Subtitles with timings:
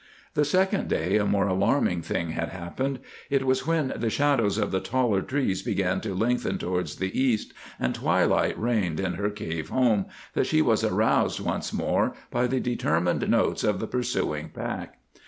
[0.33, 2.97] The second day a more alarming thing had happened.
[3.29, 7.53] It was when the shadows of the taller trees began to lengthen towards the east,
[7.79, 12.59] and twilight reigned in her cave home, that she was roused once more by the
[12.59, 14.97] determined notes of the pursuing pack.